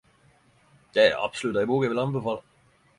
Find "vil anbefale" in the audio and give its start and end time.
1.95-2.47